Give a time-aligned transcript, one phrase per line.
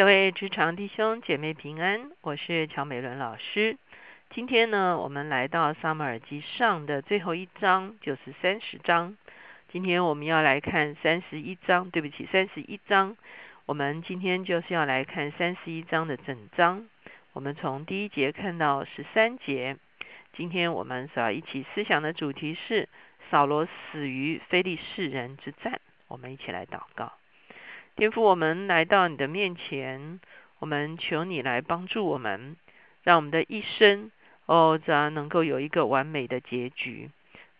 [0.00, 3.76] 各位职场弟兄姐妹平安，我是乔美伦老师。
[4.30, 9.14] 今天呢，我们来到撒母耳记上的最后一章，就是三十章。
[9.70, 13.14] 今天我们要来看三十一章，对不起，三十一章。
[13.66, 16.88] 我们今天就是要来看三十一章的整章。
[17.34, 19.76] 我们从第一节看到十三节。
[20.32, 22.88] 今天我们所要一起思想的主题是
[23.30, 25.78] 扫罗死于非利士人之战。
[26.08, 27.19] 我们一起来祷告。
[27.96, 30.20] 天父，我们来到你的面前，
[30.58, 32.56] 我们求你来帮助我们，
[33.02, 34.10] 让我们的一生
[34.46, 37.10] 哦，这样能够有一个完美的结局。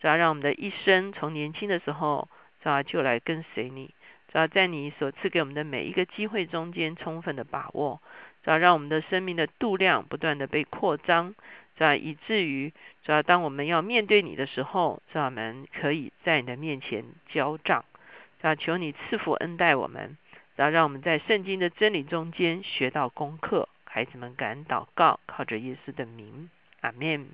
[0.01, 2.27] 这样让我们的一生从年轻的时候，
[2.63, 3.95] 主要就来跟随你。
[4.33, 8.01] 主要在你所赐给我们的每一个机会中间，充分的把握。
[8.43, 11.35] 主要让我们的生命的度量不断的被扩张。
[11.77, 12.73] 这样以至于，
[13.05, 17.85] 主要当我们要面对你的时候，主要我们可以在你的面前交账。
[18.43, 20.17] 这样求你赐福恩待我们。
[20.57, 26.51] 然后让我们在圣经的真理中间学到功课，孩子们敢祷告，靠着耶稣的名，
[26.83, 27.29] 阿门。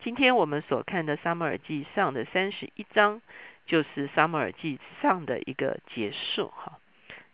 [0.00, 3.20] 今天我们所看的撒母耳记上的三十一章，
[3.66, 6.52] 就是撒母耳记上的一个结束。
[6.54, 6.78] 哈，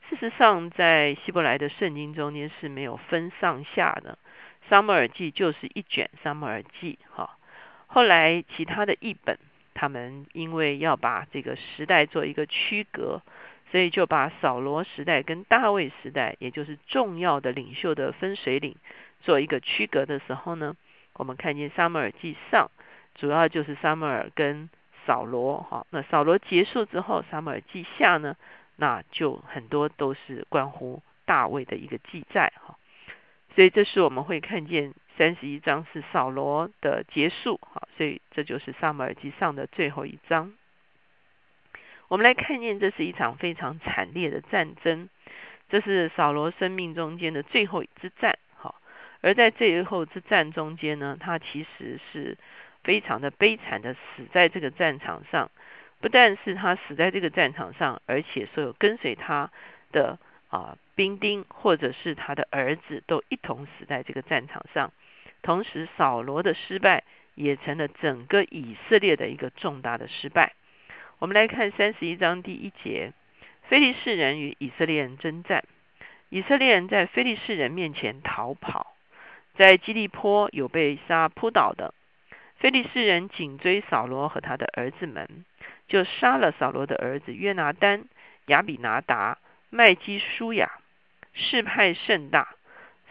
[0.09, 4.17] 事实上在希伯来的圣经中间是没有分上下的，
[4.71, 6.99] 撒母耳记就是一卷撒母耳记。
[7.11, 7.37] 哈，
[7.87, 9.39] 后来其他的译本，
[9.85, 13.21] 他们因为要把这个时代做一个区隔。
[13.71, 18.77] 所以就把扫罗时代跟大卫时代，也就是重要的领袖的分水岭，
[19.23, 20.77] 做一个区隔的时候呢，
[21.15, 22.71] 我们看见撒母耳记上，
[23.17, 24.71] 主要就是撒母耳跟
[25.05, 25.85] 扫罗哈。
[25.91, 28.37] 那扫罗结束之后，撒母耳记下呢，
[28.77, 32.77] 那就很多都是关乎大卫的一个记载哈。
[33.57, 40.53] 所以这是我们会看见三十一章是扫罗的结束好，所以这就是撒母耳记上的最后一章。
[42.09, 45.09] 我们来看见，这是一场非常惨烈的战争，
[45.69, 48.39] 这是扫罗生命中间的最后一之战。
[48.57, 48.75] 好，
[49.21, 52.37] 而在最后之战中间呢，他其实是
[52.83, 55.51] 非常的悲惨的死在这个战场上。
[56.01, 59.51] 不但是他死在这个战场上，而且所有跟随他
[59.91, 64.93] 的啊兵丁或者是他的儿子都一同死在这个战场上。
[65.45, 70.55] 同时，扫罗的失败也成了整个以色列的一个重大的失败。
[71.19, 73.13] 我们来看三十一章第一节：
[73.69, 75.63] 非利士人与以色列人征战，
[76.31, 78.97] 以色列人在非利士人面前逃跑，
[79.55, 81.93] 在基利坡有被杀扑倒的。
[82.57, 85.45] 非利士人紧追扫罗和他的儿子们，
[85.89, 88.05] 就杀了扫罗的儿子约拿丹、
[88.47, 89.37] 亚比拿达、
[89.69, 90.71] 麦基舒雅，
[91.35, 92.55] 事派甚大。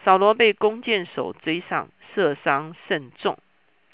[0.04, 3.38] 扫罗被弓箭手追上，射伤甚重。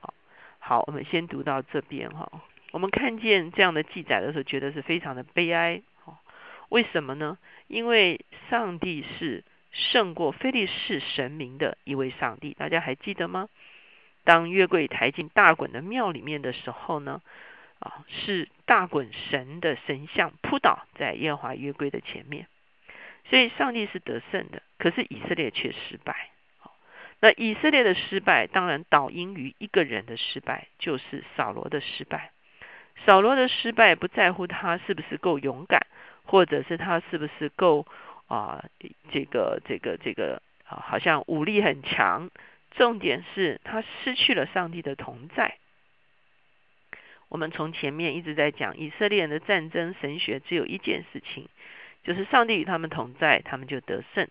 [0.00, 0.12] 好，
[0.58, 2.30] 好，我们先读到这边哈。
[2.72, 5.82] 我们看见这样的记载的时候，觉得是非常的悲哀。
[6.04, 6.18] 哦，
[6.68, 7.38] 为什么呢？
[7.68, 12.54] 因为上帝是胜过非利士神明的一位上帝。
[12.54, 13.48] 大家还记得吗？
[14.24, 17.22] 当约柜抬进大衮的庙里面的时候呢，
[17.78, 22.46] 啊，是大衮神的神像扑倒在耶和华约柜的前面，
[23.30, 24.60] 所以上帝是得胜的。
[24.78, 26.30] 可是以色列却失败。
[27.22, 32.32] 那以色列的失败，当然导因于一个人的失败，就是扫罗的失败。
[33.04, 35.86] 扫罗的失败不在乎他是不是够勇敢，
[36.24, 37.86] 或者是他是不是够
[38.26, 38.64] 啊
[39.12, 42.30] 这个这个这个啊好像武力很强，
[42.70, 45.56] 重点是他失去了上帝的同在。
[47.28, 51.50] 我们从前面一直在讲以色列人的战争神学，只有一件事情，
[52.04, 54.28] 就是上帝与他们同在，他们就得胜。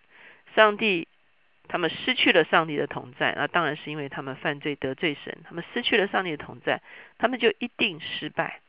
[0.55, 1.07] 上帝。
[1.71, 5.37] 他们失去了上帝的同在，那当然是因为他们犯罪得罪神。
[5.43, 6.81] 他们失去了上帝的同在，
[7.19, 8.61] 他们就一定失败。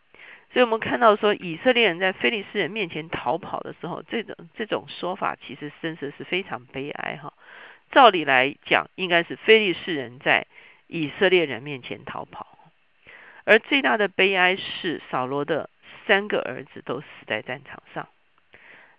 [0.53, 7.33] 所以，我们看到说，以色列人在非利士人面前逃跑的时候，这种这种说法其实真的是非常悲哀哈。
[7.91, 10.47] 照理来讲，应该是非利士人在
[10.87, 12.59] 以色列人面前逃跑，
[13.45, 15.71] 而最大的悲哀是扫罗的
[16.07, 18.07] 三个儿子都死在战场上。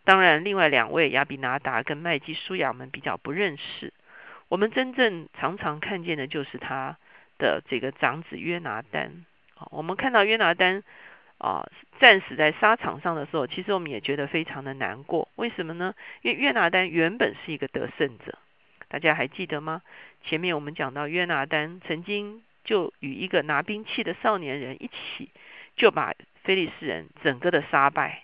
[0.04, 3.94] 当然，另外两位亚比拿达跟麦基舒亚，们比较不认识。
[4.50, 6.98] 我们真正常常看见的就是他
[7.38, 9.26] 的这个长子约拿丹。
[9.70, 10.84] 我们看到约拿丹
[11.38, 11.70] 啊
[12.00, 15.30] 战死在沙场上的时候，其实我们也觉得非常的难过。
[15.36, 15.94] 为什么呢？
[16.24, 18.38] 因为约拿丹原本是一个得胜者，
[18.90, 19.84] 大家还记得吗？
[20.24, 25.30] 前面我们讲到约拿丹曾经就与一个拿兵器的少年人一起，
[25.76, 26.14] 就把
[26.44, 28.24] 非利士人整个的杀败。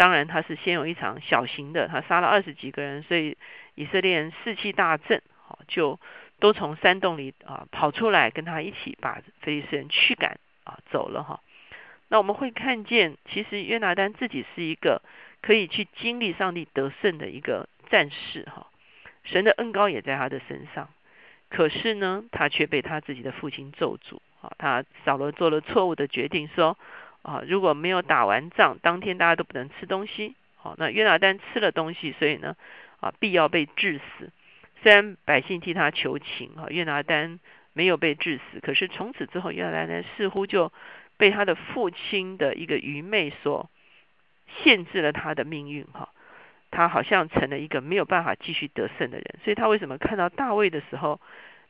[0.00, 3.36] 当然，他是先有一场小型的，他杀了二十几个人，所以
[3.74, 6.00] 以色列人士气大振，好就
[6.38, 11.40] 都从山洞里啊跑出来，跟他一起把非利士人驱赶啊走了哈。
[12.08, 15.02] 那我们会看见，其实约拿丹自己是一个
[15.42, 18.68] 可以去经历上帝得胜的一个战士哈，
[19.22, 20.88] 神的恩高也在他的身上。
[21.50, 24.50] 可是呢，他却被他自己的父亲咒诅啊！
[24.56, 26.78] 他扫罗做了错误的决定，说
[27.22, 30.34] 啊，如果没有打完仗，当天大家都不能吃东西。
[30.56, 32.56] 好，那约拿丹吃了东西，所以呢，
[33.00, 34.30] 啊，必要被致死。
[34.82, 37.40] 虽然百姓替他求情啊，约拿丹
[37.72, 40.72] 没有被致死，可是从此之后，约拿丹似乎就
[41.16, 43.70] 被他的父亲的一个愚昧所
[44.62, 46.08] 限制了他的命运哈。
[46.70, 51.20] 他好像成了一个没有办法继续得胜的人，所以他为什么看到大卫的时候，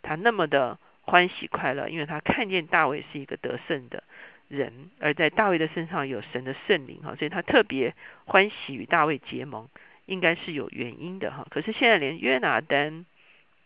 [0.02, 1.88] 他那么的欢喜快乐？
[1.88, 4.04] 因为他看见大卫是一个得胜的
[4.50, 7.94] 人，而在大卫的身上有神的圣灵哈，所以他特别
[8.24, 9.68] 欢喜与大卫结盟，
[10.06, 11.46] 应该是有原因的哈。
[11.50, 13.06] 可是现在连约拿丹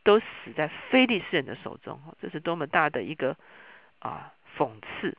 [0.02, 3.34] 都死在非利士人的手中哈，这是多么大的一个
[3.98, 5.16] 啊讽刺！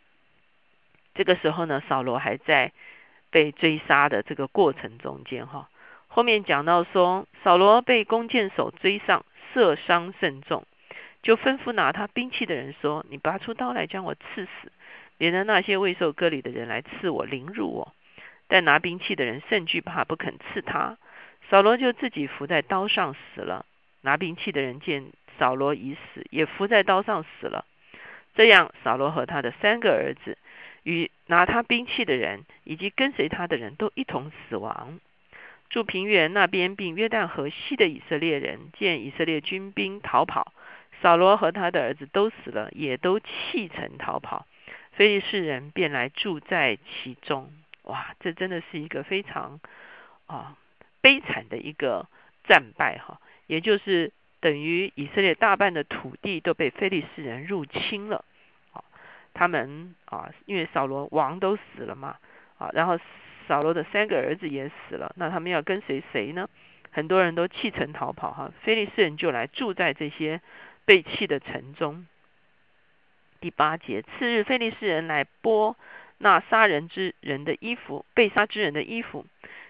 [1.16, 2.72] 这个时候呢，扫罗还在
[3.32, 5.68] 被追杀的这个过程中间哈。
[6.08, 10.68] 后面讲到说，扫罗被弓箭手追上，射伤甚重，
[11.24, 14.72] 就吩咐拿他兵器的人说：“你拔出刀来将我刺死，
[15.18, 17.94] 免得那些未受割礼的人来刺我，凌辱我。”
[18.48, 20.98] 但拿兵器的人甚惧怕，不肯刺他。
[21.50, 23.66] 扫罗就自己伏在刀上死了。
[24.02, 27.66] 拿兵器的人见扫罗已死，也伏在刀上死了。
[28.36, 30.38] 这样，扫罗和他的三个儿子
[30.84, 35.00] 与拿他兵器的人以及跟随他的人都一同死亡。
[35.70, 40.54] 住平原那边，并约旦河西的以色列人见以色列军兵逃跑，
[41.02, 44.46] 扫罗和他的儿子都死了，也都弃城逃跑。
[44.96, 47.52] 非利士人便来住在其中。
[47.84, 49.60] 哇，这真的是一个非常
[50.26, 50.58] 啊
[51.02, 52.08] 悲惨的一个
[52.46, 58.26] 战败哈，也就是等于以色列大半的土地都被非利士人入侵了。
[58.74, 58.84] 啊，
[59.34, 62.18] 他们啊，因为扫罗王都死了嘛，
[62.58, 63.00] 啊，然后。
[63.48, 66.50] 扫罗的三个儿子也死了，那他们要跟随谁呢？
[66.90, 70.42] 很多人都弃城逃跑，哈，菲利士人就来住在这些
[70.84, 72.08] 被弃的城中。
[73.46, 75.76] 第八节，次日，菲利士人来剥
[76.18, 79.28] 那杀人之人的衣服，被杀之人的衣服，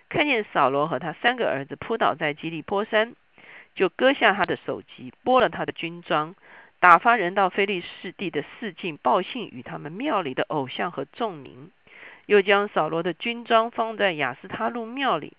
[0.07, 3.17] 看见扫罗和他三个儿子扑倒在基利波山，
[3.75, 6.35] 就割下他的首级，剥了他的军装，
[6.79, 11.69] 打发人到菲利士地的四境报信与他们庙里的偶像和众民。
[12.27, 15.33] 又将扫罗的军装放在雅斯他路庙里，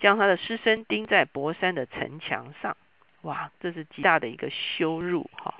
[0.00, 2.76] 将他的尸身钉在博山的城墙上。
[3.20, 5.54] 哇，这是极大的一个羞辱哈！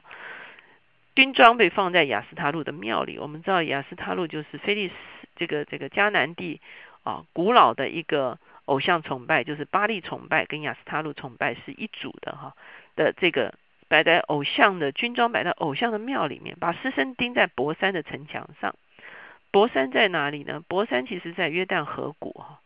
[1.16, 3.18] 军装被放在雅斯他路的庙里。
[3.18, 4.94] 我们知道雅斯他路就是菲利斯
[5.34, 6.60] 这个这个迦南地
[7.04, 12.54] 啊，古老的一个偶像崇拜，就是巴利崇拜跟雅斯他路崇拜是一组的哈。
[12.96, 13.54] 的这个
[13.88, 18.74] 摆在偶像的军装摆在偶像的庙里面，把尸身钉在博山的城墙上。
[19.50, 20.62] 博山在哪里呢？
[20.68, 22.60] 博山其实在约旦河谷哈，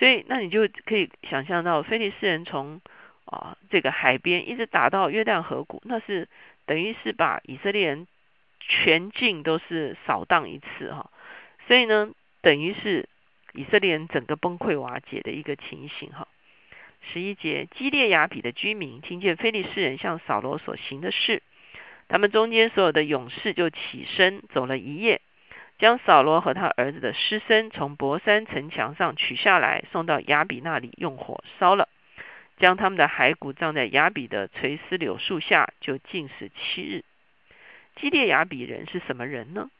[0.00, 2.80] 所以那你就可以想象到，菲利斯人从
[3.24, 6.28] 啊这个海边一直打到约旦河谷，那是
[6.66, 8.06] 等于是把以色列人
[8.60, 11.10] 全境都是扫荡一次哈，
[11.66, 12.10] 所以呢，
[12.40, 13.08] 等于是
[13.52, 16.28] 以色列人整个崩溃瓦解的一个情形哈。
[17.12, 21.42] 十一节，基列雅比的居民听见菲利斯人向扫罗所行的事，
[22.08, 25.20] 他们中间所有的勇士就起身走了一夜。
[25.76, 31.88] 将扫罗和他儿子的尸身从博山城墙上取下来，送到雅比那里，用火烧了。
[32.56, 37.04] 将他们的骸骨葬在雅比的垂丝柳树下，就禁食七日。
[37.96, 39.70] 基列雅比人是什么人呢？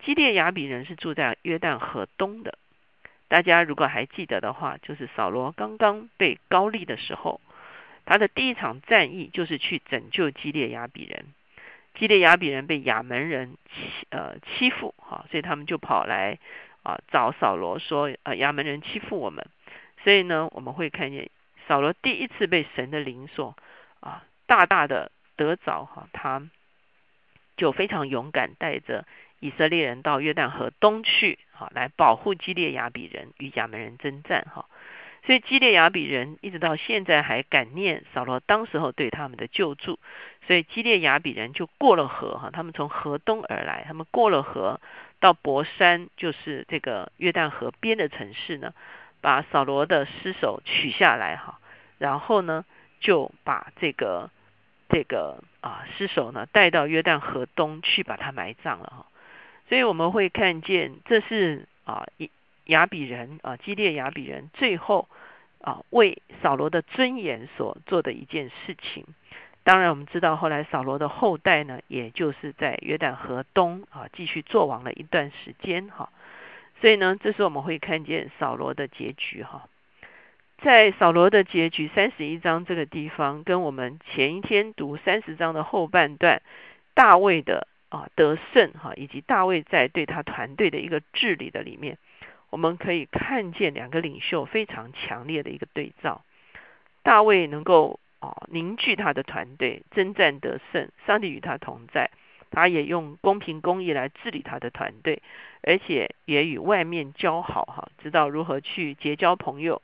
[0.00, 2.58] 基列雅比人是住在约旦河东的。
[3.28, 7.40] 大家如果还记得的话，就是扫罗刚刚被高丽的时候，
[8.04, 11.26] 他的第一场战役就是去拯救基列雅比人。
[11.94, 16.38] 基列雅比人被亚门人欺呃欺负哈，所以他们就跑来
[16.82, 19.44] 啊找扫罗说呃亚门人欺负我们，
[20.04, 21.30] 所以呢我们会看见
[21.68, 23.56] 扫罗第一次被神的灵所
[24.00, 26.42] 啊大大的得着哈，他
[27.56, 29.06] 就非常勇敢带着
[29.40, 34.66] 以色列人到约旦河东去哈来保护基列雅比人与亚门人征战哈。
[35.24, 39.98] 所以基列雅比人一直到现在还感念扫罗当时候对他们的救助，
[40.46, 44.80] 所以基列雅比人就过了河哈，他们从河东而来，他们过了河
[45.18, 48.72] 到博山，就是这个约旦河边的城市呢，
[49.20, 51.58] 把扫罗的尸首取下来哈，
[51.98, 52.64] 然后呢
[53.00, 54.30] 就把这个
[54.88, 59.06] 这个啊尸首呢带到约旦河东去把它埋葬了哈，
[59.68, 62.30] 所以我们会看见这是啊一。
[62.66, 65.08] 亚比人啊，基列亚比人最后
[65.60, 69.06] 啊为扫罗的尊严所做的一件事情。
[69.62, 76.10] 当然，我们知道后来扫罗的后代呢，也就是在约旦河东啊继续做王了一段时间哈。
[76.80, 79.68] 所以呢，这时候我们会看见扫罗的结局哈。
[80.62, 86.40] 在扫罗的结局三十一章这个地方，跟我们前一天读三十章的后半段，
[86.94, 91.98] 大卫的啊得胜哈，以及大卫在对他团队的一个治理的里面，
[92.48, 96.24] 我们可以看见两个领袖非常强烈的一个对照。
[97.02, 102.10] 大卫能够啊凝聚他的团队，征战得胜，上帝与他同在，
[102.56, 105.20] 他也用公平公义来治理他的团队，
[105.62, 109.82] 而且也与外面交好哈，知道如何去结交朋友。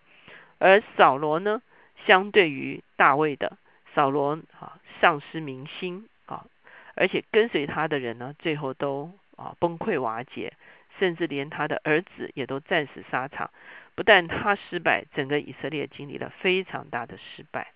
[0.58, 1.60] 而扫罗呢，
[2.06, 3.58] 相对于大卫的
[3.94, 6.46] 扫罗啊，丧失民心啊，
[6.94, 10.54] 而且跟随他的人呢，最后都啊崩溃瓦解，
[10.98, 13.50] 甚至连他的儿子也都战死沙场。
[13.94, 17.72] 不但他失败，整个以色列经历了非常大的失败。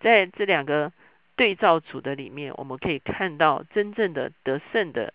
[0.00, 0.92] 在这两个
[1.38, 5.14] 对照组的里面，我们可以看到真正的得胜的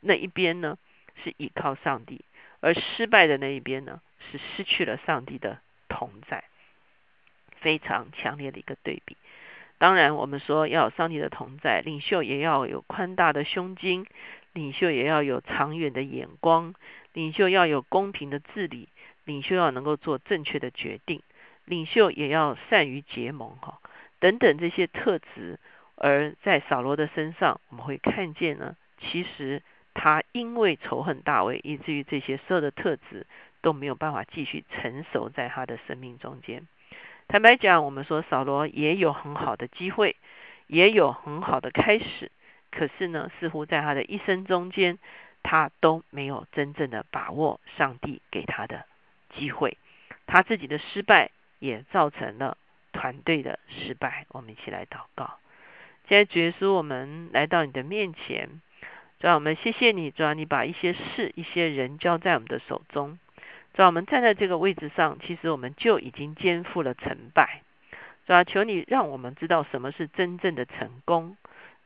[0.00, 0.76] 那一边呢，
[1.24, 2.18] 是依靠上帝；
[2.60, 5.58] 而失败的那一边呢，是失去了上帝的。
[5.92, 6.44] 同在，
[7.60, 9.16] 非常强烈的一个对比。
[9.76, 14.06] 当然，我们说要有上帝的同在，领袖也要有宽大的胸襟，
[14.52, 16.74] 领袖也要有长远的眼光，
[17.12, 18.88] 领袖要有公平的治理，
[19.24, 21.22] 领袖要能够做正确的决定，
[21.64, 23.80] 领袖也要善于结盟，哈，
[24.20, 25.58] 等等这些特质。
[25.96, 29.62] 而在扫罗的身上，我们会看见呢，其实
[29.92, 33.26] 他因为仇恨大卫，以至于这些所有的特质。
[33.62, 36.66] 都没有办法继续成熟在他的生命中间。
[37.28, 40.16] 坦白讲，我们说扫罗也有很好的机会，
[40.66, 42.32] 也有很好的开始，
[42.70, 44.98] 可是呢，似乎在他的一生中间，
[45.42, 48.86] 他都没有真正的把握上帝给他的
[49.34, 49.76] 机会。
[50.26, 52.56] 他自己的失败也造成了
[53.00, 54.26] 团队的失败。
[54.28, 55.38] 我们一起来祷告。
[56.06, 58.60] 现在主耶稣，我们来到你的面前，
[59.18, 63.18] 主要我们谢谢你，主要你把一些事、一些人交在我们的手中。
[63.72, 67.62] 主要我们站在这个位置上，其实我们就已经肩负了成败。
[68.26, 71.38] 主要求你让我们知道什么是真正的成功，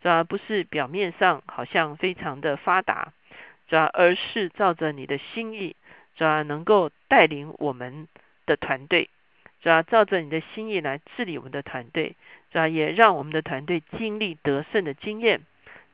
[0.03, 3.13] 主要不是表面上好像非常的发达，
[3.69, 5.77] 主要而是照着你的心意，
[6.17, 8.09] 主要能够带领我们
[8.47, 9.11] 的团队，
[9.65, 12.17] 主要照着你的心意来治理我们的团队，
[12.53, 15.41] 主要也让我们的团队经历得胜的经验，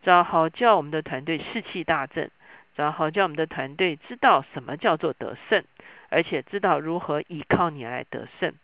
[0.02, 2.32] 主要好叫我们的团队士气大振。
[2.74, 5.62] 主要好叫我们的团队知道什么叫做得胜，
[6.08, 8.54] 而且知道如何依靠你来得胜。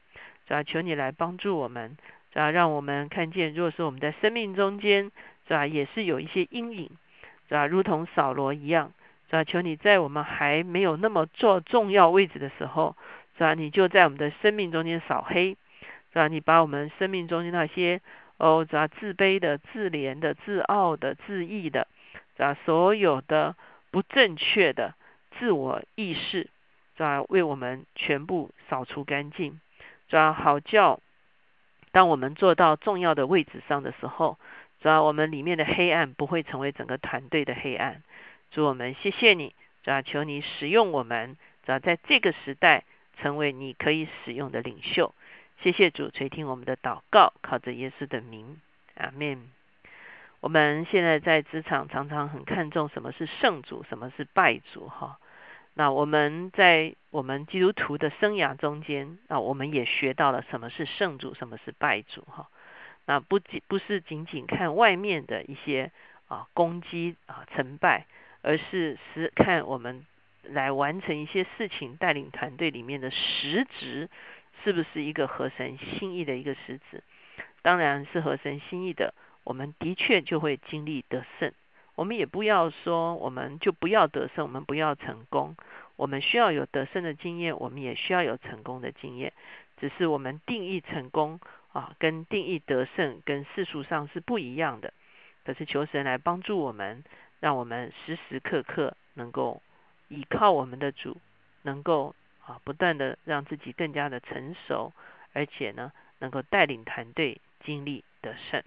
[0.49, 1.97] 主要求你来帮助我们，
[2.33, 5.13] 主要让我们看见，如果说我们在生命中间，
[5.47, 6.91] 是吧，也是有一些阴影，
[7.49, 8.93] 是吧，如同扫罗一样，
[9.31, 9.45] 是吧？
[9.45, 12.97] 求你在我们还没有那么做重要位置的时候，
[13.37, 13.55] 是吧？
[13.55, 15.57] 你就在我们的生命中间扫黑，
[16.13, 16.29] 是吧？
[16.29, 18.01] 你把我们生命中间那些
[18.39, 18.89] 哦，是吧？
[18.89, 21.87] 自卑的、自怜的、自傲的、自义的，
[22.37, 22.57] 是吧？
[22.65, 23.55] 所有的。
[23.93, 24.95] 不正确的
[25.39, 26.51] 自我意识，
[26.97, 29.59] 主要为我们全部扫除干净，
[30.09, 31.01] 主要好叫
[31.93, 34.39] 当我们做到重要的位置上的时候，
[34.83, 38.03] 主要我们里面的黑暗不会成为整个团队的黑暗。
[38.51, 42.85] 主我们谢谢你，主要求你使用我们，主要在这个时代
[43.21, 45.15] 成为你可以使用的领袖。
[45.63, 48.61] 谢谢主垂听我们的祷告，靠着耶稣的名，
[48.95, 49.51] 阿门。
[50.41, 55.19] 我们现在在职场常常很看重什么是圣主，什么是败主，哈。
[55.75, 62.49] 那我们在我们基督徒的生涯中间，那我们也学到了什么是圣主，什么是败主，哈。
[63.07, 65.91] 那不仅不是仅仅看外面的一些
[66.29, 68.07] 啊攻击啊成败，
[68.43, 70.05] 而是是看我们
[70.51, 74.09] 来完成一些事情，带领团队里面的实质
[74.63, 77.03] 是不是一个合神心意的一个实质。
[77.63, 79.15] 当然是合神心意的。
[79.45, 81.53] 我们的确就会经历得胜。
[81.95, 85.57] 我们也不要说，我们就不要得胜，我们不要成功。
[85.95, 89.33] 我们需要有得胜的经验，我们也需要有成功的经验。
[89.81, 91.39] 只是我们定义成功
[91.73, 94.93] 啊，跟定义得胜，跟世俗上是不一样的。
[95.45, 97.05] 可是求神来帮助我们，
[97.39, 99.63] 让我们时时刻刻能够
[100.09, 101.17] 依靠我们的主，
[101.63, 104.93] 能够啊不断的让自己更加的成熟，
[105.33, 108.63] 而且呢，能够带领团队经历得胜。